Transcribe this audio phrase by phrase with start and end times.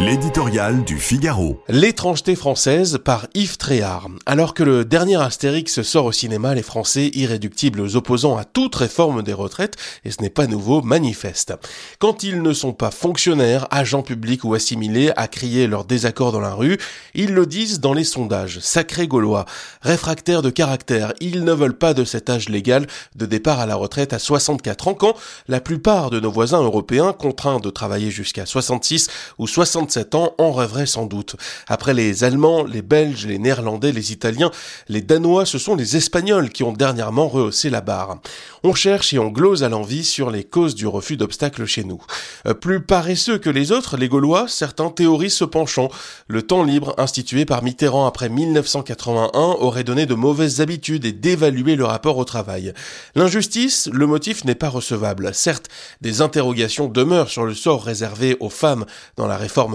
[0.00, 1.62] L'éditorial du Figaro.
[1.68, 4.08] L'étrangeté française par Yves Tréhard.
[4.26, 9.22] Alors que le dernier Astérix sort au cinéma, les Français, irréductibles opposants à toute réforme
[9.22, 11.54] des retraites, et ce n'est pas nouveau, manifestent.
[12.00, 16.40] Quand ils ne sont pas fonctionnaires, agents publics ou assimilés à crier leur désaccord dans
[16.40, 16.76] la rue,
[17.14, 18.58] ils le disent dans les sondages.
[18.58, 19.44] Sacrés Gaulois.
[19.80, 23.76] Réfractaires de caractère, ils ne veulent pas de cet âge légal de départ à la
[23.76, 25.14] retraite à 64 ans quand
[25.46, 29.46] la plupart de nos voisins européens, contraints de travailler jusqu'à 66 ou
[29.84, 31.36] 67 ans en rêveraient sans doute.
[31.68, 34.50] Après les Allemands, les Belges, les Néerlandais, les Italiens,
[34.88, 38.18] les Danois, ce sont les Espagnols qui ont dernièrement rehaussé la barre.
[38.62, 42.02] On cherche et on glose à l'envie sur les causes du refus d'obstacles chez nous.
[42.46, 45.90] Euh, plus paresseux que les autres, les Gaulois, certains théorisent ce penchant.
[46.28, 51.76] Le temps libre institué par Mitterrand après 1981 aurait donné de mauvaises habitudes et dévalué
[51.76, 52.72] le rapport au travail.
[53.14, 55.34] L'injustice, le motif n'est pas recevable.
[55.34, 55.68] Certes,
[56.00, 59.73] des interrogations demeurent sur le sort réservé aux femmes dans la réforme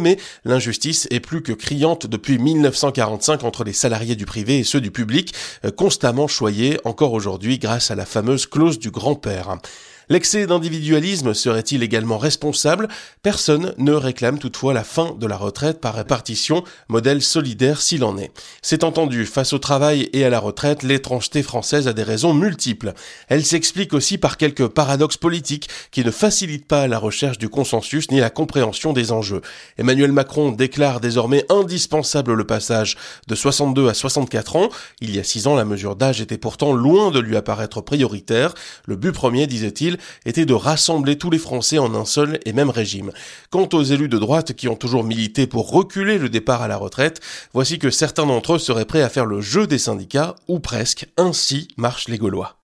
[0.00, 4.80] mais l'injustice est plus que criante depuis 1945 entre les salariés du privé et ceux
[4.80, 9.58] du public, euh, constamment choyés encore aujourd'hui grâce à la fameuse clause du grand-père.
[10.08, 12.88] L'excès d'individualisme serait-il également responsable?
[13.22, 18.18] Personne ne réclame toutefois la fin de la retraite par répartition, modèle solidaire s'il en
[18.18, 18.30] est.
[18.60, 22.92] C'est entendu, face au travail et à la retraite, l'étrangeté française a des raisons multiples.
[23.28, 28.10] Elle s'explique aussi par quelques paradoxes politiques qui ne facilitent pas la recherche du consensus
[28.10, 29.40] ni la compréhension des enjeux.
[29.78, 34.68] Emmanuel Macron déclare désormais indispensable le passage de 62 à 64 ans.
[35.00, 38.54] Il y a 6 ans, la mesure d'âge était pourtant loin de lui apparaître prioritaire.
[38.86, 39.93] Le but premier, disait-il,
[40.26, 43.12] était de rassembler tous les Français en un seul et même régime.
[43.50, 46.76] Quant aux élus de droite qui ont toujours milité pour reculer le départ à la
[46.76, 47.20] retraite,
[47.52, 51.06] voici que certains d'entre eux seraient prêts à faire le jeu des syndicats, ou presque,
[51.16, 52.52] ainsi marchent les Gaulois.